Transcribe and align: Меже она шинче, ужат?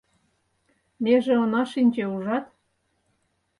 Меже 1.03 1.33
она 1.43 1.61
шинче, 1.71 2.05
ужат? 2.15 2.45